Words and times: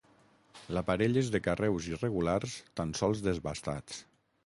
L'aparell 0.77 1.19
és 1.21 1.29
de 1.35 1.43
carreus 1.49 1.91
irregulars 1.93 2.59
tan 2.81 2.99
sols 3.03 3.25
desbastats. 3.31 4.05